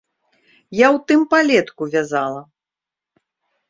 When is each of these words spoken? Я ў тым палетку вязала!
Я 0.77 0.87
ў 0.95 1.03
тым 1.13 1.21
палетку 1.35 1.83
вязала! 1.95 2.41